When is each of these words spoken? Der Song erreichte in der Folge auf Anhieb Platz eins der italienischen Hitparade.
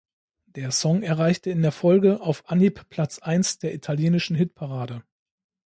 Der 0.47 0.71
Song 0.71 1.03
erreichte 1.03 1.51
in 1.51 1.61
der 1.61 1.71
Folge 1.71 2.21
auf 2.21 2.49
Anhieb 2.49 2.89
Platz 2.89 3.19
eins 3.19 3.59
der 3.59 3.75
italienischen 3.75 4.35
Hitparade. 4.35 5.03